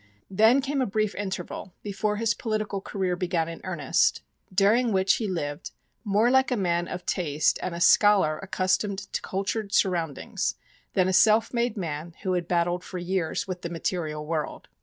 [0.31, 5.27] Then came a brief interval, before his political career began in earnest, during which he
[5.27, 5.69] lived
[6.03, 10.55] "more like a man of taste and a scholar accustomed to cultured surroundings
[10.93, 14.69] than a self made man who had battled for years with the material world."